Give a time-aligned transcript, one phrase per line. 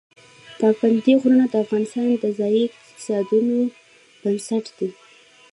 [0.59, 3.57] پابندی غرونه د افغانستان د ځایي اقتصادونو
[4.21, 4.89] بنسټ دی.